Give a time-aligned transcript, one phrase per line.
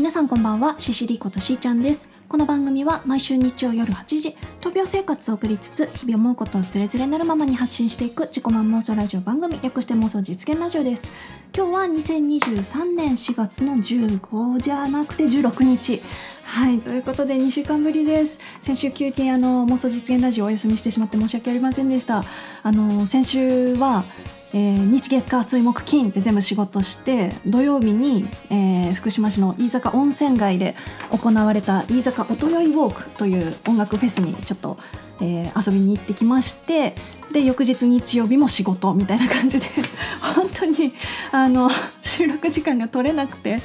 [0.00, 2.08] 皆さんこんばんはシシリことしーちゃんです。
[2.26, 11.12] この番組は毎週日曜夜8時闘病生活を送りつつ日々思うことをつれづれなるままに発信していく自己満妄想ラジオ番組略して妄想実現ラジオです。
[11.54, 16.00] 今日は2023年4月の15じゃなくて16日。
[16.44, 18.38] はいということで2週間ぶりです。
[18.62, 22.24] 先週急にあの妄想実現ラジオお休みしてしまって申し訳ありませんでした。
[22.62, 24.04] あの先週は
[24.52, 30.74] えー、日月火水木金って全部仕事して土曜日に、えー、福島市の飯坂温泉街で
[31.10, 34.78] 行われた飯坂音よいウォークという音楽フェスにちょっと、
[35.20, 36.94] えー、遊びに行ってきまして
[37.32, 39.66] で翌日日曜日も仕事みたいな感じで
[40.34, 40.92] 本当に
[41.30, 43.60] あの収録時間が取れなくて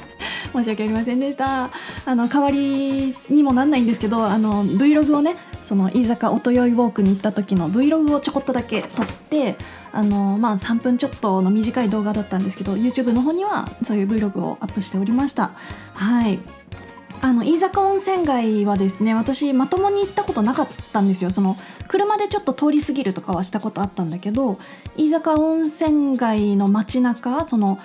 [0.52, 1.70] 申し訳ありませんでした。
[2.04, 9.56] あの代わりにもなんないんですけどあの Vlog をねその飯坂音よいウォークに行った時の Vlog をちょこっとだけ撮って
[9.96, 15.52] あのまあ3分ちょっとの短い動画だったんですけど YouTube の方にはそういう Vlog をアップしておりました。
[15.94, 16.38] はい。
[17.22, 21.30] あの飯坂温泉街はですね私まともに行ったことなかったんですよ。
[21.30, 21.56] その
[21.88, 24.58] 車でちょっと通り過ぎるとかはしたことあったんだけど
[24.98, 27.78] 飯坂温泉街の街中その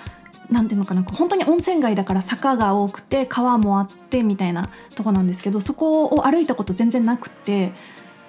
[0.50, 7.72] なんていうのかな本当に温泉街だから坂が多くて川もあってみたいなとこなんですけどそこを歩いたこと全然なくて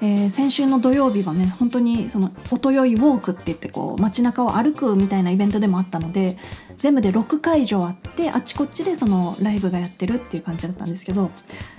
[0.06, 6.38] えー、先週の土曜日はね本当にその音よいウォークって言ってこう街中を歩くみたいなイベントでもあったので
[6.78, 11.32] 全部で6会場あってあっちこっちでそのライブがやってるっていう感じだったんですけど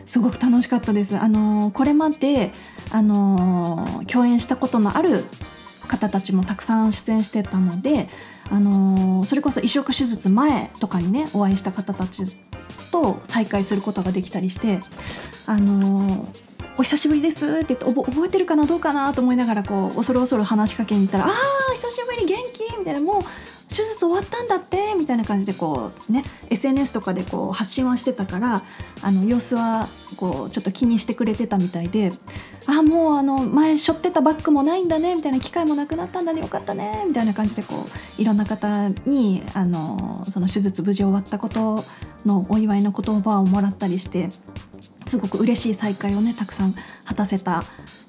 [0.07, 1.19] すごく楽しかったです。
[1.19, 2.55] あのー、これまで、
[2.91, 5.23] あのー、共演したことのある
[5.87, 8.09] 方たちもたくさん出演してたので、
[8.51, 12.25] あのそれこそ移植手術前とかにねお会いした方たち
[12.91, 14.81] と再会することができたりして、
[15.45, 16.27] あの
[16.77, 23.23] お久しぶりです」って言って覚えてるかなどうかなと思いながらこう恐る恐る話しかけに行ったら「ああ久しぶり元気?」みたいな「もう
[23.69, 28.63] 手術終わったんだって」みたいな感じでこうね SNS とかでこう発信はしてたから
[29.03, 32.13] あの様子はこうちょっと気にしてくれてたみたいで
[32.67, 37.87] 「ああもうあの前背負ってたバッグもないんだね」みたいな機会もなくなったんだねよかったねみたいな感じでこ
[38.19, 41.85] ういろんな方にあのその手術無事終わったこと
[42.27, 44.31] のお祝いの言葉をもらったりして
[45.07, 47.65] すごく嬉しい再会をねたくさん果たせた、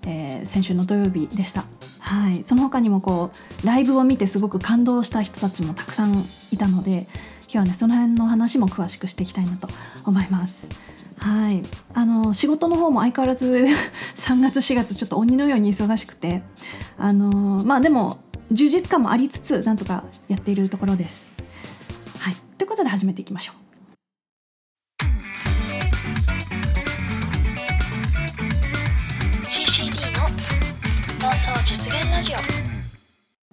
[0.07, 1.65] えー、先週の土曜日でした。
[1.99, 3.31] はい、その他にもこ
[3.63, 7.07] うライブを見てすごく感動した人たちもたくさんいたので
[7.43, 9.67] 今日はねその辺の話も詳しくしていきたいなと
[10.05, 10.69] 思います。
[11.17, 11.63] はい、
[11.93, 13.65] あの仕事の方も相変わらず
[14.15, 16.43] 3月4月ちょっと鬼のように忙しくて
[16.97, 18.19] あのまあでも
[18.51, 21.31] 充実感もありつつなんとかやっているところです。
[22.19, 23.64] はい、ということで始めていきましょう。
[31.45, 32.37] 実現ラジオ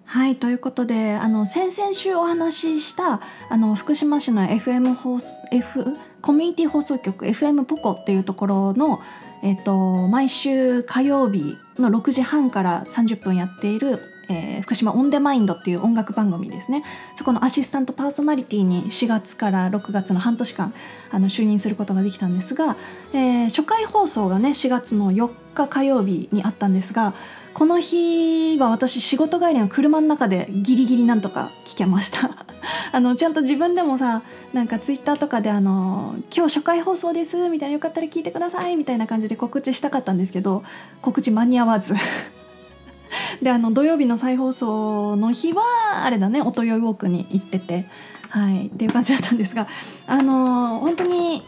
[0.06, 3.20] はいということであの先々週お話しした
[3.50, 5.84] あの福島市の FM 放送 F
[6.22, 9.02] コミュニティ放送局 FM ポコっていうところの、
[9.42, 16.84] えっと、毎週火曜日の6時半から30分やっているえー、福島オンデマインドっていう音楽番組ですね。
[17.16, 20.72] そこのアシスタントパーソナリティに4月から6月の半年間
[21.10, 22.76] あの就任することができたんですが、
[23.12, 27.14] えー、初回放送がね4月の4日火曜日にあったんですが
[27.54, 32.30] この日は私仕事帰りの車の中でギリギリなんとか聞けました。
[32.92, 40.62] あのちゃんと自分でもさなんかツイッターとかであの「今日初回放送です」みたいな「よかったら聞いてください」みたいな感じで告知したかったんですけど
[41.00, 41.94] 告知間に合わず。
[43.42, 45.62] であの土曜日の再放送の日は
[46.04, 47.86] あれだね音よいウォークに行ってて。
[48.28, 48.68] はい。
[48.68, 49.66] っていう感じだったんですが
[50.06, 51.42] あの本当に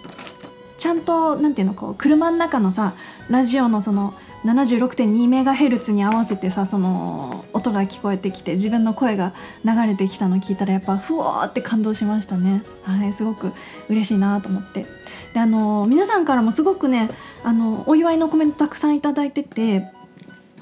[0.76, 2.92] ちゃんとなんていうのこう車の中のさ
[3.30, 4.12] ラジオのその
[4.44, 9.32] 76.2メガヘルツに合わせてさその音が聞こえてきて自分の声が
[9.64, 12.62] 流れてきたの聞いたらやっぱふわーって感動しましたね。
[12.82, 13.52] はいすごく
[13.88, 14.86] 嬉しいなと思って。
[15.32, 17.10] であの皆さんからもすごくね
[17.42, 19.90] あのお祝いのコメントたくさん頂いてて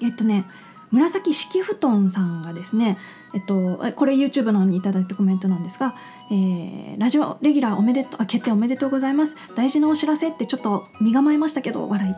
[0.01, 0.45] えっとね
[0.91, 2.99] 紫敷布団さんがですね
[3.35, 5.95] えっと、これ YouTube の方に頂いたコメントなんですが、
[6.31, 9.37] えー、ラジオレギュラーおめでとうあ決定おめでとうございます。
[9.57, 12.15] 大事なお知らせってちょっと身構えましたけど笑い、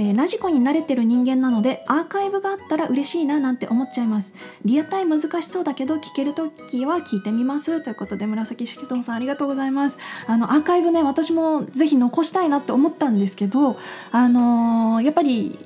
[0.00, 4.34] えー、ラジコに慣れてる人間なのでアーカイブがあったら嬉しいななんて思っちゃいます。
[4.64, 7.82] リアタイ難しそうだけど聞ける時は聞いてみます。
[7.82, 9.98] ということで紫式藤さんありがとうございます。
[10.26, 13.78] あのアーカイブね私もぜひ残したいなって思ったんですけど
[14.10, 15.58] あのー、やっぱり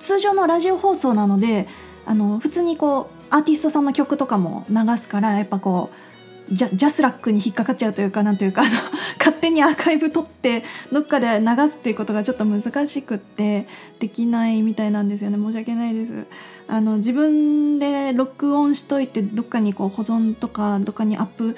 [0.00, 1.66] 通常のラジオ放送なので
[2.04, 6.07] あの普通にこうアーティストさんの曲とかも流すからやっぱこう
[6.50, 8.70] ジャジャスラックに引っかかっちゃうというかなんというかあの
[9.18, 13.66] 勝手にアーカイブ取ってどっかで流すっていうことがちょっと難しくって
[13.98, 15.36] できないみたいなんですよね。
[15.36, 16.26] 申し訳ないです。
[16.66, 21.56] あの自分で録音しといてどっかにこう保存とかどっかにアップ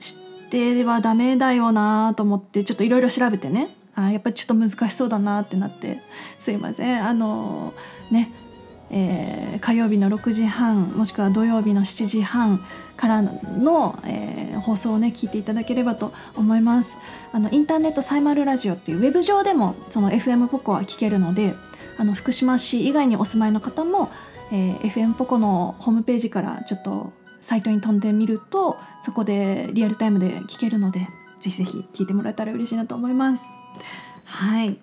[0.00, 0.18] し
[0.50, 3.70] てはダメだよなと思ってちょっといろいろ調べてね。
[3.94, 6.02] あやっぱりちょっと難しそうだなってなって。
[6.38, 7.06] すいません。
[7.06, 7.72] あの
[8.10, 8.32] ね
[8.90, 12.64] えー、火曜日の6時半もしくは土曜日の7時半
[12.96, 16.98] からの、えー、放送をね聞いていただければと思います。
[17.32, 21.54] あのインターネットサイマルラジオっていうウェブ上でもその FM ポコは聞けるので
[21.98, 24.10] あの福島市以外にお住まいの方も、
[24.52, 31.00] えー、FM ポコのホームページからちょっとサイトに飛んでみるとそこでリアルタイムで聞けるので
[31.38, 33.46] ぜひぜひ聞いてもらえたら嬉しいなと思います。
[34.24, 34.78] はい。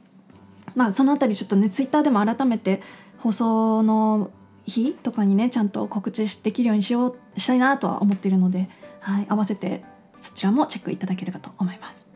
[0.76, 2.82] まあそのあたりちょっとねツイッターでも改めて
[3.18, 4.32] 放送の
[4.66, 8.70] 日とかにねちゃんと告知できるようにしようしたいなとは思っているので、
[9.00, 9.84] はい、合わせて
[10.16, 12.08] そちらもチェックいただければと思います。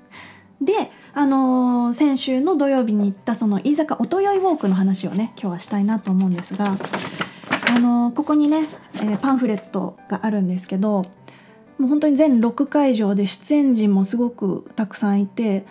[0.62, 6.78] で、あのー、先週の土曜日に行ったその飯坂音酔いウォークの話をね今日はしたいなと思うんですが、
[7.70, 8.66] あのー、ここにね、
[8.96, 11.06] えー、パンフレットがあるんですけど
[11.78, 15.66] もう本当に全6会場で出演陣もすごくたくさんいて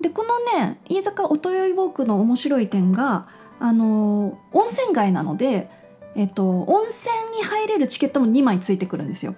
[0.00, 3.28] でこのね飯坂音酔いウォークの面白い点が
[3.60, 5.70] あの温泉街なので、
[6.14, 9.34] えっと、温泉に入れるチケットも2枚ついてくるんですよ。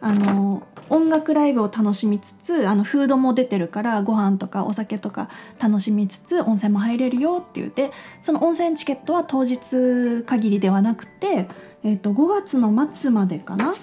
[0.00, 7.92] あの音楽ライブを楽しみつつあのフードも出てるからご飯とかお酒とか楽しみつつ温泉も入れるよって言って
[8.22, 11.48] その温泉チケットは当日限りではなくて、
[11.82, 13.74] えー、と5月の末までかな？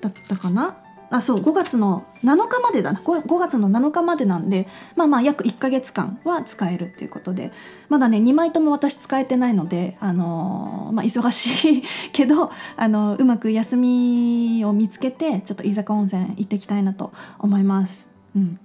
[0.00, 0.76] だったかな？
[1.10, 3.00] あそう5月の7日までだな。
[3.00, 4.66] 5, 5, 月の7日までなんで
[4.96, 7.52] まあまあ約1ヶ月間は使えるっていうことで。
[7.88, 11.82] まだね2枚とも私使えてないので、あのー、まあ、忙しい
[12.12, 18.08] けど、あのー、うまく休みを見つけてちょっと飯坂温泉行ってきたいなと思います。
[18.34, 18.58] うん。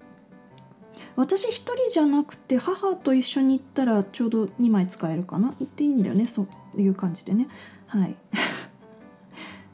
[1.15, 5.53] 私一人じゃなくて母と一緒に行ったらちょうど2枚使えるかな。
[5.59, 7.47] 行っていいんだよねそういう感じでね。
[7.85, 8.15] はい。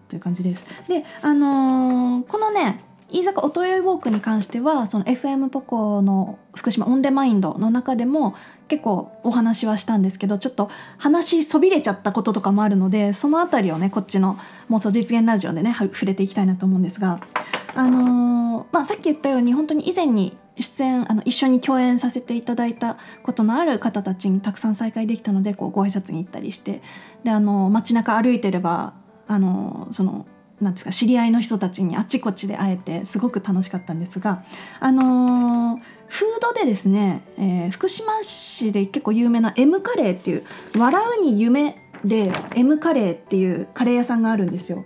[0.07, 0.65] という感じです。
[0.87, 8.35] で、あのー、このね飯坂音酔いウォークに関してはその FM ポコの福島オンデマインドの中でも
[8.67, 14.37] 結構お話はしたんですけどちょっと話そびれちゃったこととかもあるのでその辺りをねこっちの
[14.69, 17.21] 妄想実現ラジオでね触れていきたいなと思うんですが、
[17.75, 26.81] あのー、まあ、さっき言ったように本当に以前に出演あの一緒に共演させていただいたことのある方たちにたくさん再会できたのでこうご挨拶に行ったりして
[27.23, 28.93] であの街中歩いてれば
[29.27, 30.25] あのその
[30.61, 34.43] なんですか知り合いの人たちにあっちこっちで会えてすごく楽しかったんですが
[34.79, 40.45] あのフードでですね、えー、福島市で結構有名な M カレーっていう
[40.75, 44.83] 「笑うに夢」で M カレーっていうカレー屋さんがあるんですよ。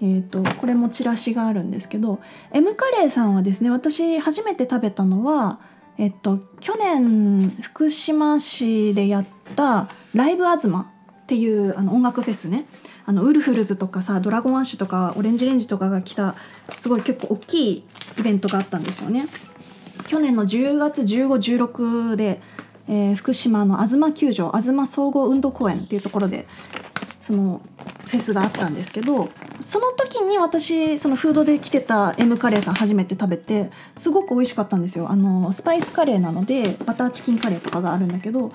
[0.00, 2.18] えーと、これもチラシがあるんですけど
[2.52, 5.60] M カレーさんはですね私初めて食べたのは、
[5.96, 10.90] えっと、去年福島市でやったライブアズマ
[11.22, 12.66] っていうあの音楽フェスね
[13.04, 16.36] あのウルフルズとかさドラゴンアッシュとかオレンジレンジとかが来た
[16.78, 17.84] すごい結構大きい
[18.18, 19.26] イベントがあったんですよね。
[20.06, 22.40] 去年の10月1516で、
[22.88, 26.46] えー、福島の東球場東総合運動公園っていうところで
[27.20, 27.60] その
[28.06, 38.52] フェスがあったんですけどその時に私そのフードで来てた M カレーさん初めて食べてすごく美味しかったんですよあのスパイスカレーなのでバターチキンカレーとかがあるんだけど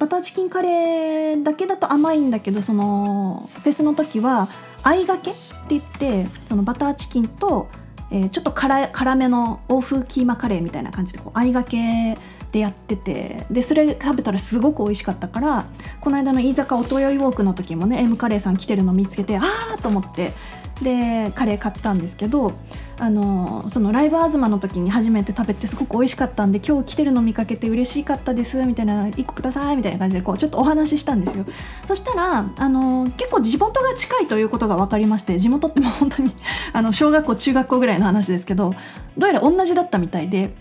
[0.00, 4.48] バターチキンカレーだけだと甘いんだけどそのフェスの時は
[4.82, 7.68] 合いがけって言ってそのバターチキンと、
[8.10, 12.16] えー、ちょっと辛辛めの欧風キーマカレーみたいな感じでこう合いがけ
[12.50, 15.66] でやっててでそれ食べたらすごく美味しかったから
[16.00, 19.42] この間の飯坂おとよいウォークの時もね M カレーさん来てるの見つけてあ
[19.78, 20.32] あと思って
[20.82, 22.52] でカレー買ったんですけど
[22.98, 31.46] あのそのライブアズマの時に初めて食べてすごく美味しかったんで今日来てるの見かけて嬉しかったですみたいな1個くださいみたいな感じでこうちょっとお話ししたんですよ。
[31.86, 36.32] そしたらあの結構地元が近いということが分かりまして地元ってもう本当に
[36.72, 38.74] あの小学校中学校ぐらいの話ですけど
[39.16, 40.54] どうやら同じだったみたいで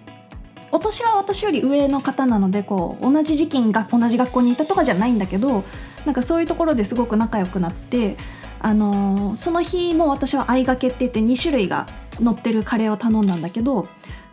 [0.71, 5.63] お年は私より上の方なのでこう同じ時期に同じ学校にいたとかじゃないんだけど
[6.05, 8.15] なんかそういうところですごく仲良くなって
[8.59, 11.87] あのー、その日も私は合いがけって言って2種類が
[12.19, 13.87] 乗ってるカレーを頼んだんだけど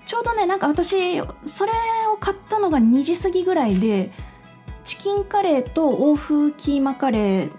[0.07, 1.73] ちょうどねなんか私それ
[2.13, 4.13] を買ったのが2時過ぎぐらいで
[4.85, 7.53] チキンカレーと欧風キーマカレー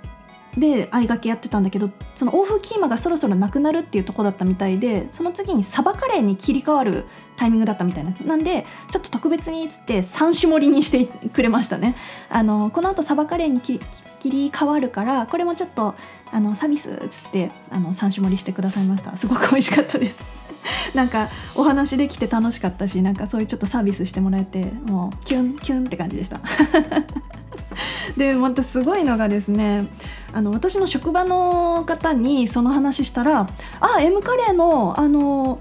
[0.57, 7.05] で合いがけやってたんだけどその欧風キーマがそろそろなくなるっていうとこだったみたいでその次にサバカレーに切り替わる
[7.35, 8.11] タイミングだったみたいな。
[8.25, 11.95] なんでちょっと特別にっつって3種盛りにしてくれましたね。
[12.29, 13.79] あのこの後サバカレーに切
[14.25, 15.93] り替わるからこれもちょっと
[16.31, 19.15] あのサービスっつってあの3種盛りしてくださいました。
[19.17, 20.19] すごく美味しかったです。
[20.93, 26.39] なんかお話できて楽しかったしなんかそういうちょっとサービスしてもらえてもうキュンキュンって感じでした。
[28.17, 29.85] でまたすごいのがですね
[30.33, 33.47] あの私の職場の方にその話したら
[33.79, 35.59] 「あ M カレーのあの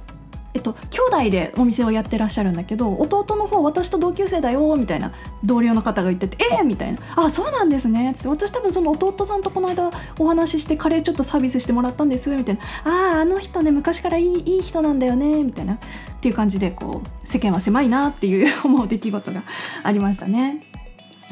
[0.56, 0.72] えっと、
[1.12, 5.12] 兄弟でお店をやってらっしゃるんだけど弟の方私と同級生だよみたいな
[5.44, 12.60] 同僚の方が言ってて「えー!」みたいな「あそうなんですね」って私多分その弟さんとこの間お話ししてカレーちょっとサービスしてもらったんですみたいな
[12.90, 15.78] 「あああの人ね昔からいいいい人なんだよね」みたいなっ
[16.22, 19.42] ていう感じでこう世間は狭いなっていう 思う出来事が
[19.82, 20.62] ありましたね。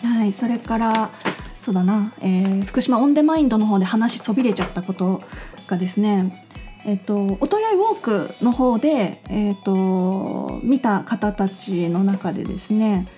[0.02, 1.08] はい、それから
[1.62, 5.22] そうだな、えー、福島オンデマインドの方で話そびれちゃったこと
[5.66, 6.43] がですね
[6.86, 13.08] えっと、おとやいウォークの方で、えっと、見た方たちの中でですね、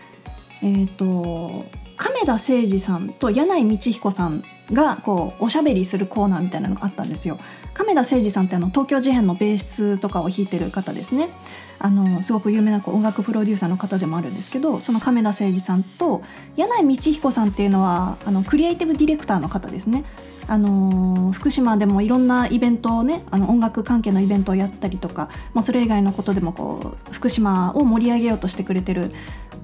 [0.62, 1.64] えっと、
[1.96, 7.38] 亀田誠二さんと柳井道彦さんがこうおしゃべりするコーナーみたいなのがあったんですよ。
[7.74, 11.28] 亀田誠二さんってあの東京事変のベースとかを弾いてる方ですね。
[11.78, 16.22] あのすごく有名な音楽プロデューサーの方でもあるんですけどその亀田誠二さんと
[16.56, 20.04] 柳井道彦さんっていうのはあのクリエイティブディレクターの方ですね。
[20.48, 29.10] あの福島でもいろんなイベントをねあの音楽関係のイベントをやったりとか、まあ、それ以外のことでもこう福島を盛り上げようとしてくれてる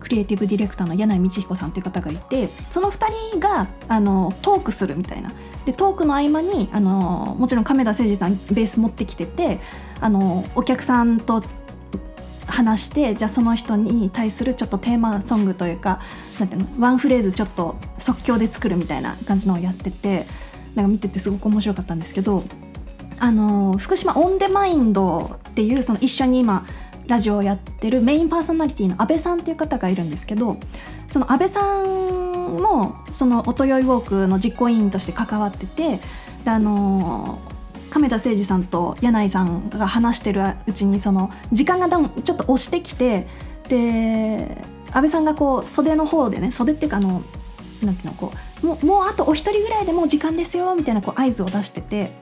[0.00, 5.31] クリエイティブディレクターの柳井道彦さんっていう方がいてその2人があのトークするみたいな。
[5.64, 9.61] でトークの合間にあのもちろん亀田誠二さんベース持ってきてて
[10.00, 11.40] あのお客さんと
[12.52, 16.00] 話してじゃあその人に対するちょっとテーマソングというか
[16.38, 20.26] なんていうのワンフレーズちょっと即興で作るみたいな感じのをやってて
[20.75, 22.44] なんか見ててすごく面白かったんですけど
[23.18, 26.66] あの福島オンデマインドっていうその一緒に今
[27.06, 30.56] ラジオをやってるメインパーソナリティの阿部さんっていう方がいるんですけど
[31.09, 35.99] その阿部さんもそのおとよいウォークの実行委員として関わってて
[36.44, 37.38] であの
[37.92, 43.28] 亀田誠二さんと柳井さんが話してるうちにその時間がちょっと押してきて
[43.68, 44.56] で
[44.92, 47.22] 安倍さんがこう袖の方でね袖っていうかあの
[47.82, 48.32] なんていうのこ
[48.62, 52.14] うもうもうあとお一人ぐらいでもう時間ですよみたいなこう合図を出してて、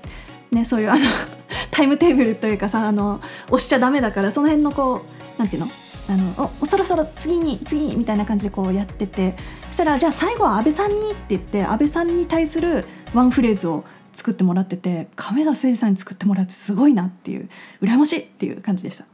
[0.51, 1.01] ね、そういうあの
[1.71, 5.03] タイムテーブルというかさあの押しちゃダメだからその辺のこ
[5.37, 5.69] うなんていうの
[6.09, 9.37] あのおそろそろ次に次にみたいな感じでこうやってて
[9.69, 12.85] そしたらじゃあ最後は安倍さんにって言って安倍さんに対する
[13.15, 17.49] ワンフレーズを作ってもらってて亀田誠司さんに作ってもらってすごいなっていう
[17.81, 19.05] 羨ましいっていう感じでした。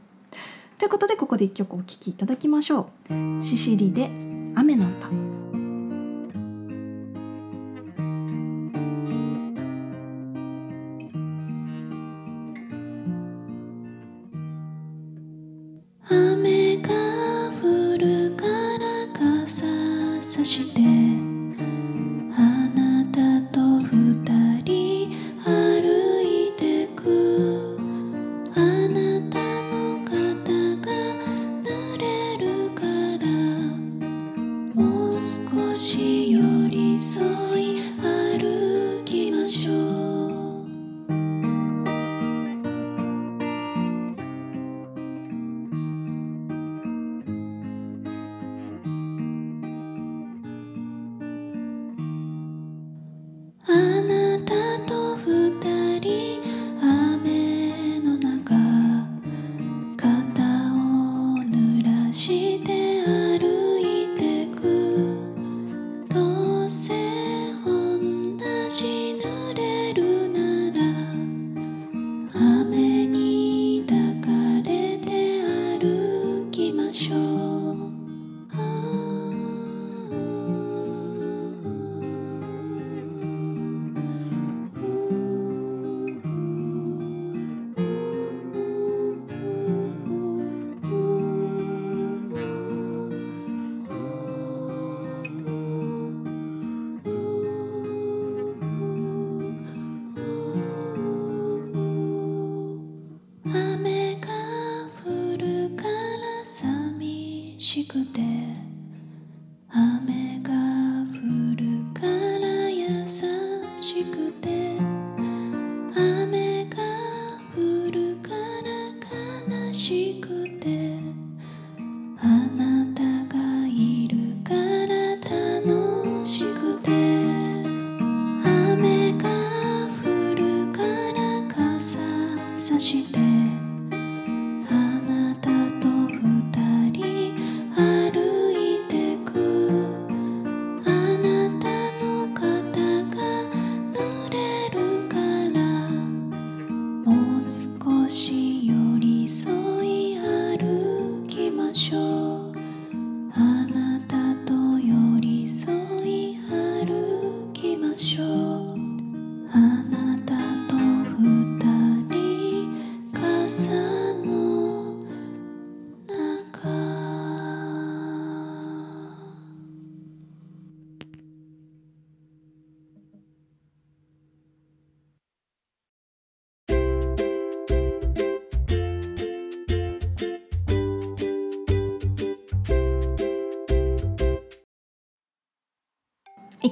[0.77, 3.43] ということでここで一曲お聴きいただきましょう。
[3.43, 4.09] シシリで
[4.55, 5.07] 雨の歌
[16.09, 16.89] 雨が
[17.61, 19.63] 降るから傘
[20.23, 21.06] さして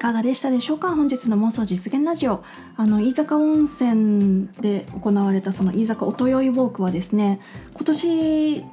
[0.05, 0.95] かがでしたでしょうか？
[0.95, 2.43] 本日の妄想実現ラジオ。
[2.77, 7.39] あの飯坂温泉で行われたその飯坂音酔いウォークはですね
[7.73, 8.63] 今年えっ、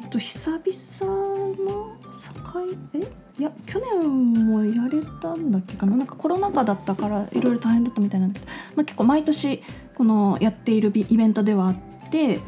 [0.00, 3.00] ー、と久々の境え？
[3.40, 5.96] いや去年もやれたんだっけかな？
[5.96, 8.38] なんかコロナ禍だったからいろいろ大変だったみたいなんだ。
[8.38, 9.64] けど、まあ、結構毎年
[9.96, 11.76] このやっているイベントではあっ
[12.12, 12.38] て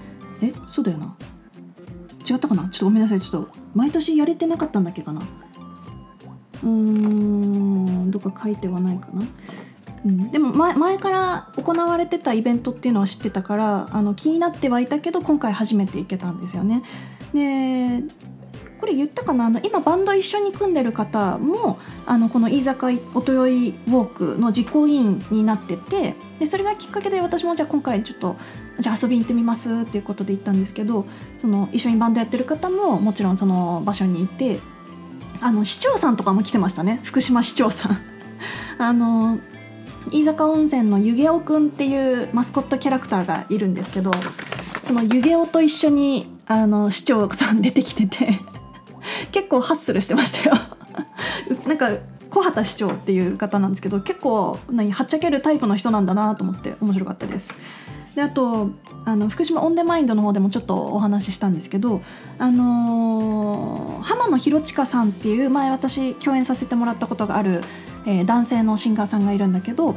[0.42, 0.52] え？
[0.68, 1.16] そうだよな。
[2.24, 2.68] 違ったかな？
[2.68, 3.20] ちょっとごめんなさい。
[3.20, 5.22] ちょっと毎年やれてなかったんだっけかな？
[6.62, 9.22] うーんどっか書いてはないかな、
[10.04, 16.82] うん、でも前前から行われてたイベントっていうのは知ってたからあの気になってはいたけど今回初めて行けたんですよね。
[17.32, 18.02] で
[18.80, 19.46] これ言ったかな？
[19.46, 28.36] あの今バンド一緒に組んでる方もあのこの飯坂音酔いウォークの実行委員になっててでそれがきっかけで私もじゃあ今回ちょっと
[28.78, 31.06] じゃあ遊びに行ってみますっていうことで行ったんですけど
[31.38, 34.60] その一緒にバンドやってる方ももちろんその場所にいて
[35.40, 37.00] あの市長さんとかも来てましたね。
[37.04, 38.00] 福島市長さん。
[38.78, 39.38] あの
[40.10, 44.10] 飯坂温泉の湯気おくんっていうマスコットキャラクターがいるんですけど
[44.82, 48.40] その湯気おと一緒にあの市長さん出てきてて
[49.32, 50.56] 結構ハッスルしてましたよ。
[51.66, 51.90] なんか
[52.30, 57.48] 小畑市長っていう方なんですけど結構何はっちゃけるタイプの人なんだなと思って面白かったです。
[58.18, 58.70] であと
[59.04, 62.02] あの福島オンデマインドの方でもちょっとお話ししたんですけど、
[62.36, 67.60] あのー、浜野博親さんっていう前私共演させてもらったことがある、
[68.06, 69.94] えー、男性のシンガーさんがいるんだけど、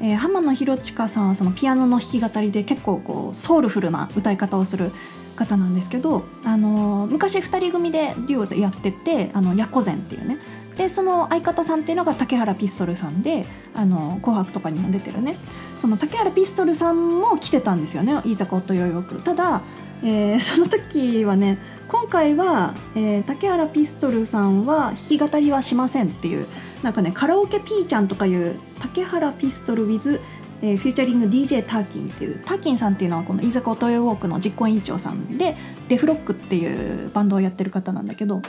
[0.00, 4.92] えー、浜野博親さんはそのピアノの弾き語りで結構こうソウルフルな歌い方をする
[5.34, 10.38] 方なんですけど、あのー、昔2人組でデュオでやってて「あのヤコゼン」っていうね。
[10.76, 15.36] でその相方さんっていうのが竹原ピストルさんで「あの紅白」とかにも出てるね。
[15.84, 19.60] その竹原ピストルさんも来てたんですよね飯坂夫よよくただ、
[20.02, 26.46] えー、 その時はね今回は、えー、竹原ピストルさんは弾き語りはしませんっていう
[26.82, 30.20] なんかねカラオケピーちゃんとかいう竹原ピストル with
[30.62, 35.54] えー、フューチャリング DJ ターキンっていうターキンさんっていうのはこの飯坂音よウォークの実行委員長さんで
[35.88, 38.40] デフロックっていうバンドをやってる方なんだけど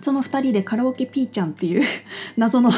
[0.00, 1.84] その2人でカラオケピーちゃんっていう
[2.36, 2.72] 謎の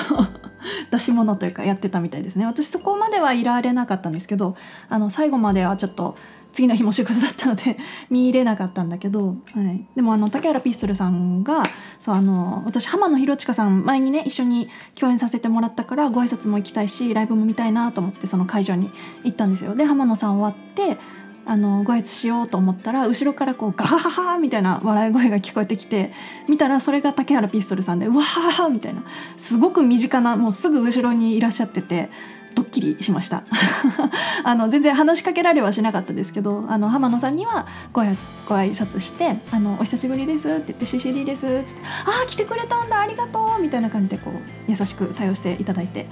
[0.90, 2.46] 出し物というかやってたみたいですね。
[2.46, 4.56] 私そこまではいられなかったんですけど
[4.88, 6.16] あの最後まではちょっと
[6.52, 7.76] 次の日も仕事だったので
[8.10, 11.62] 見入れなかったんだけど、はい、でもあの竹原ピストルさんが
[11.98, 18.90] そうあの私浜野博親さん前にね一緒に共演させてもらったからご挨拶も行きたいしライブも見たいなと思ってその会場に
[19.24, 19.74] 行ったんですよ。
[19.74, 20.98] で浜野さん終わって
[21.48, 26.12] あのご挨拶しようと思ったら後ろからこうガハハハみたいな笑い声が聞こえてきて
[26.46, 29.02] 見たらそれが竹原ピストルさんでうわーみたいな
[29.38, 32.10] すごく身近なもうすぐ後ろにいらっしゃってて
[32.54, 33.44] ドッキリしました。
[34.44, 46.08] あの全然話しかけられはしなかったですけどあの浜野さんにはご挨拶ご挨拶して「あのお久しぶりです」って言って「CCD です」っつって「ああ来てくれたんだありがとう」みたいな感じでこう優しく対応していただいて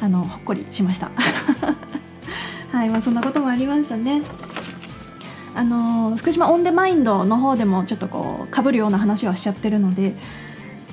[0.00, 1.10] あのほっこりしました。
[2.72, 4.22] はいまあそんなこともありましたね。
[5.54, 10.14] あの福島オンデマインドの方でもちょっとこうかぶるような話はしちゃってるので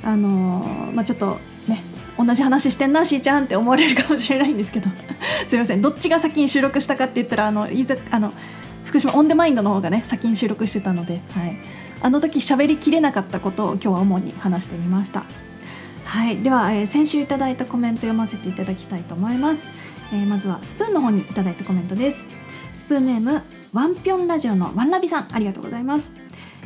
[0.04, 1.84] あのまあちょっとね
[2.18, 4.90] 同じ話してんなしーちゃんって思われるかもしれないんですけど
[5.48, 5.82] すいません。
[5.82, 8.34] どっちが先に収録したかって言ったらあのいざあの
[8.86, 11.58] 福島オンデマインドの方がね先に収録してたので、はい、
[12.02, 15.26] あの時喋りきれなかったことを今日は主に話してみました。
[16.06, 19.68] はい、では、えー、先週いただいたコメント読ませていただきたいと思います、
[20.14, 22.28] えー、まずはスプーンの方にいただいたコメントです。
[22.74, 23.42] スプーンネーム
[23.74, 26.16] ワンピョンラジオのワンラビさんありがとうございます、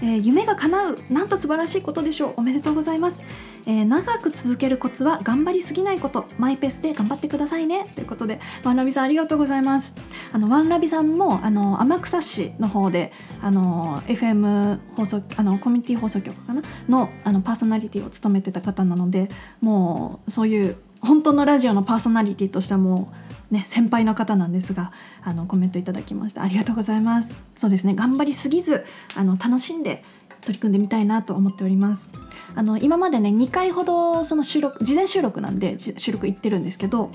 [0.02, 2.34] えー、夢が叶うなんと素晴らしいことでしょう。
[2.38, 3.24] おめでとうございます、
[3.66, 6.26] えー、長く続けるコツは頑張りすぎないこと。
[6.38, 7.86] マイペースで頑張ってくださいね。
[7.96, 9.94] ということでワンラビさんありがとうございます。
[10.32, 13.12] あのワンラビさんもあの天草市の方で
[13.42, 16.62] あの FM 放送あのコミュニティ放送局かな？
[16.88, 23.16] のあのパーソナリティを務めてた方なのでもうそういう本当のラジオのパーソナリティとしてはもう
[23.52, 26.42] ね、先輩の方なんですがあのコメントいただきました。
[26.42, 27.34] ありがとうございます。
[27.56, 30.04] そうですね頑張りすぎずあの楽しんで
[30.42, 32.12] 取り組んでみたいなと思っております。
[32.56, 37.12] あの今までね2回ほどその収録事前収録なんで収録行ってるんですけど、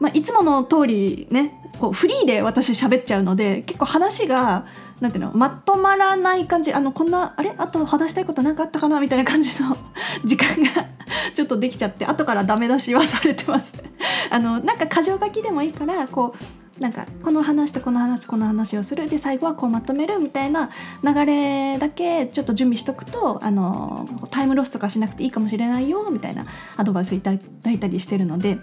[0.00, 4.66] まあ、いつもの通りねこうフリーで私喋っちゃうので結構話が
[5.00, 6.72] なんていうのまとまらない感じ。
[6.72, 7.54] あのこんなあれ？
[7.56, 9.00] あと話したいこと何かあったかな？
[9.00, 9.76] みたいな感じの
[10.24, 10.86] 時間が
[11.34, 13.72] ちょっとできちゃって後からダメ出しはされてます。
[14.30, 20.70] あのなんか箇条書きでもいいからこうなんかこの話とこの話この話をするで最後はこうまとめるみたいな
[21.02, 28.58] 流れだけちょっと準備しとくとあのタイムロスとかしなくていいかもしれないよみたいなアドバイスいただいたりしてるので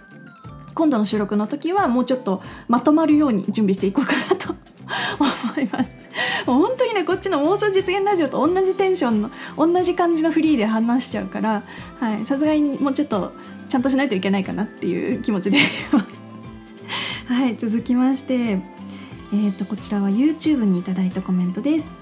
[0.74, 4.56] 今度の収録の時はもうちょっとまとまるように準備していこうかなと
[5.20, 5.96] 思います。
[6.46, 11.64] もう本当にねこっちの妄想実現ラジオと同じテンションの同じ感じのフリーで話しちゃうから
[12.24, 13.34] さすがにもうちょっと
[13.68, 16.22] ちゃんとしないといけないかなっていう気持ちでいます。
[17.28, 18.76] はい続きまして
[19.34, 21.94] えー、とこちらは YouTube にいただいたコメントです、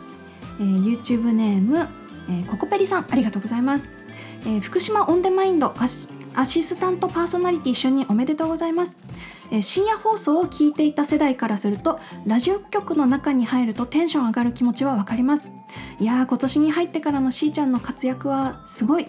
[0.60, 1.88] えー、YouTube ネーム、
[2.30, 3.92] えー、ココペリさんありがとうございます、
[4.42, 8.98] えー、福島オンデマインドアシアシスタントパーソナリティ就任おめでとうございます。
[9.62, 15.52] 深夜放送を聞いていた世代からするとラジオ局の中に入るとテンション上がる気持ちは分かります。
[16.00, 19.06] いやー今年に入ってからのしーちゃんの活躍はすごい。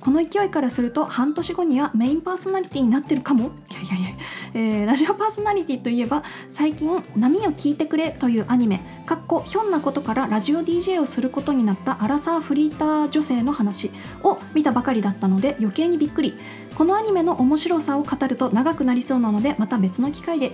[0.00, 3.50] この勢いからすると半年後にはメインパーソナリティになってるかも。
[3.70, 4.18] いやいやいや、
[4.54, 13.90] えー、ラジオパーソナリティといえば最近「波を聞いてくれ」というアニメかっこひょんなことからラジオ DJ をすることになったアラサーフリーター女性の話
[14.22, 16.34] を見たばかりだったので余計にびっくり。
[16.76, 20.52] このアニメの面白さを語ると長くなりそうなのでまた別の機会で。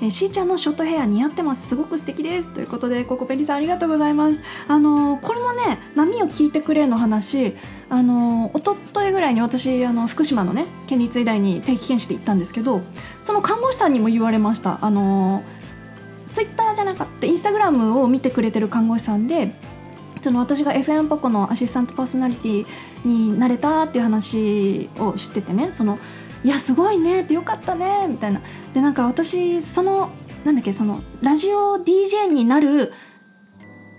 [0.00, 1.68] えー、しーちゃんのショートヘア似合ってます。
[1.68, 2.52] すごく素敵です。
[2.52, 4.42] ということでココペリさんありがとうございます。
[4.66, 7.54] あのー、これもね波を聞いてくれの話。
[7.88, 12.82] あのー、一昨日ぐらいに私あの福島のね県立医大に定期検診で行ったんですけど
[13.22, 14.78] その看護師さんにも言われました。
[14.84, 15.44] あの
[16.26, 19.54] ツイッターじゃなかったインスタグラムを見てくれてる看護師さんで
[20.24, 22.66] その私が FM ポコのアシスタントパーソナリティ
[23.04, 25.70] になれたっていう話を知っててね。
[25.72, 25.98] その
[26.42, 28.40] いやすごいねってよかったねみたいな。
[28.72, 30.10] でなんか私その
[30.44, 32.92] なんだっけそのラジオ DJ になる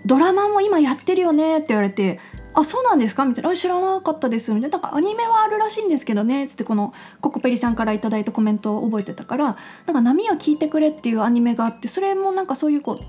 [0.04, 2.20] ドラマも今やってるよねって言われて
[2.54, 3.24] あそうなんですか？
[3.24, 3.54] みたいな。
[3.54, 4.78] 知らなかったですみたいな。
[4.78, 13.00] なんかアニメはあるらしいんですけどねつってこのココペリさんから頂いたコメントを覚えてたからなんか波を聞いてくれっていうアニメがあってそれもなんかそういうこう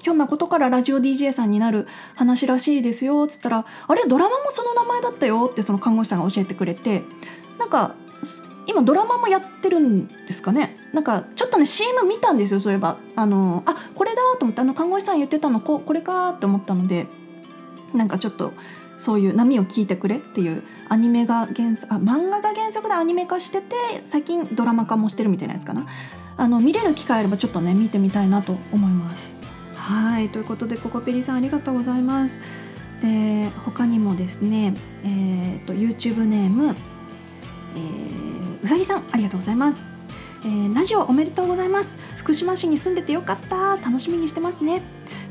[0.00, 1.86] ひょんなことからラジオ DJ さんになる
[2.16, 7.04] 話らしいですよっつったらあれドラマもその名前だったよってその看護師さんが教えてくれて
[7.58, 7.94] なんか
[8.66, 10.76] 今ドラマもやってるんですかね？
[10.92, 12.98] なんかちょっとね CM 見たんですよそういえば。
[13.16, 17.06] あのあこれだと思ってあの看護師さん言ってたのここれかって思ったので
[17.92, 18.52] なんかちょっと
[18.96, 25.86] そういう「波を聞いてくれ」っていうアニメが原作あ漫画が原作でアニメ化してて最近ドラマ化もしてるみたいなやつかな。
[26.36, 29.36] あの見れる機会あればちょっとね見てみたいなと思います。
[29.90, 32.38] はいということでココペリさんありがとうございます。
[33.02, 36.76] で他にもですねえっ、ー、と YouTube ネーム
[37.74, 39.99] えー、うさぎさんありがとうございます。
[40.42, 41.98] えー、ラジオおめでとうございます。
[42.16, 43.76] 福島市に住んでてよかった。
[43.76, 44.80] 楽しみにしてますね。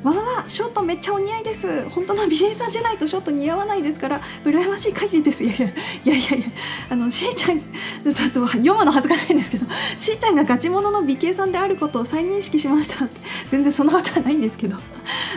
[0.04, 1.90] わわわショートめっちゃお似合いです。
[1.90, 5.44] 本当の美人さんじゃないとショート似合わないですから羨ましい限りです。
[5.44, 5.74] いやいやい
[6.06, 6.48] やいやいや
[6.92, 9.66] あのしーちゃんちょっと読むの恥ずかしいんですけど
[9.98, 13.08] しーちゃんがガチモノの美形さんであることを再認識しました
[13.50, 14.78] 全然そんなことはないんですけど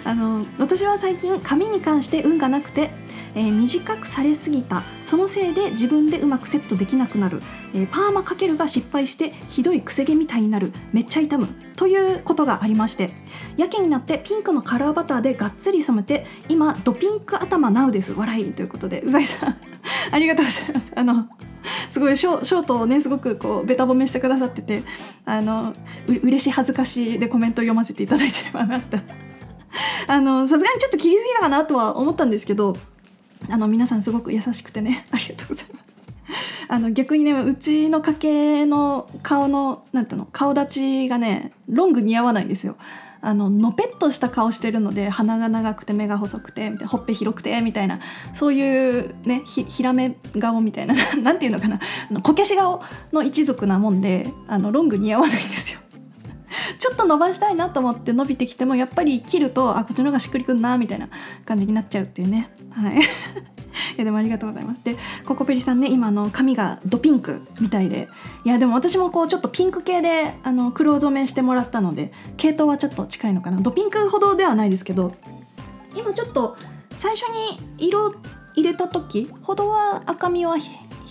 [0.05, 2.91] あの私は最近髪に関して運がなくて
[3.35, 4.83] えー、短くされすぎた。
[5.01, 7.43] そのせいで自分でうまくセットできなくなる、
[7.75, 10.73] えー、パーマかけるが失敗してひどいくせ毛みたいになる。
[10.93, 11.49] めっちゃ痛む。
[11.77, 13.11] ということがありまして
[13.57, 18.13] やけになってピンクのカラーバターでがっつり染めて今ドピンク頭ナウです。
[18.13, 19.57] 笑いということでうざいさん。
[20.13, 20.93] ありがとうございます。
[20.95, 21.29] あの
[21.91, 24.83] すごいショショートをねすごくこうベタ褒めしてくださってて
[25.25, 25.73] あの
[26.07, 29.03] う嬉しい恥ずかしいでコメントを読ませていただいてしまいました。
[30.07, 32.77] あのさすがにちょっと切りすぎたかなとは思ったんですけど
[33.49, 35.97] あの皆さんすごく優しくてね ありがとうございます。
[36.69, 40.67] あの逆にねうちの家系の顔のなんていうの顔立
[41.05, 42.77] ちがねロング似合わないんですよ。
[43.25, 48.01] あののぺっとした顔してるので鼻が長くて目が細くてほっぺ広くてみたいな
[48.35, 51.79] そういうねひひらめ顔みたいな なんていうのかな
[52.11, 55.82] あのこけし顔の一族なもんであのロング似合わないんですよ。
[56.83, 61.09] ちょっと伸ばしたいなと思って伸びてきてもやっぱり切るとあこっちの方がしっくりくんなみたいな
[61.47, 62.51] 感じになっちゃうっていうね。
[62.73, 62.97] はい。
[63.95, 64.85] いやでもありがとうございます。
[64.85, 68.09] でココペリさんね今の髪がドピンクみたいで
[68.45, 73.61] いやでも私もこうちょっとピンク系であの黒染めしてもらったので系統はちょっと近いのかな。
[73.61, 75.13] ドピンクほどではないですけど
[75.95, 76.57] 今ちょっと
[76.97, 78.13] 最初に色
[78.57, 80.57] 入れた時ほどは赤みは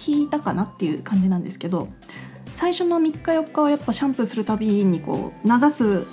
[0.05, 1.87] 引いたかなっていう感じなんですけど
[2.53, 6.05] 最初の3日4日はやっぱシャンプーするたびにこう流す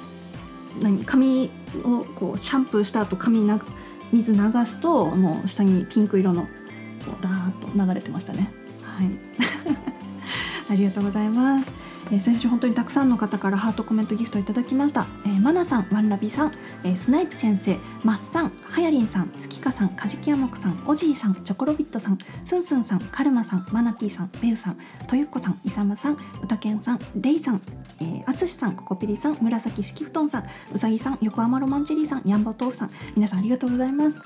[0.80, 1.50] 何髪
[1.84, 3.60] をこうシャンプーした後髪な
[4.12, 6.48] 水流すともう下にピンク色のこ
[7.18, 8.50] うダーッと流れてましたね。
[8.82, 9.10] はい。
[10.70, 11.87] ありがとうございます。
[12.06, 16.52] えー、先週本当にたくさんの方からハートコメントギフトいただきました、えー、マナさんワンラビさん、
[16.84, 27.62] えー、スナイプ先生マッさんはやりんさん月花さんカジキヤモクさんおじいさんチョコロビットさんスンスンさんカルマさんマナティさんベウさんとゆっこさんイサムさんうたけんさんレイさん
[28.26, 34.20] あつしさんココピリさん紫式布団さんうさぎさん横浜ロマンチェリーさんヤンバ豆腐さん皆さんありがとうございます。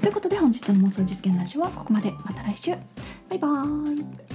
[0.00, 2.12] ということで本日の妄想実現ラジオはここまで。
[2.24, 2.70] また来週。
[3.28, 4.27] バイバーイ。